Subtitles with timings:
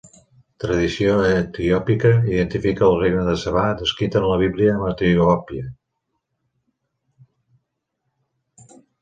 [0.61, 5.69] Tradició etiòpica identifica el regne de Sabà descrita en la Bíblia amb Etiòpia.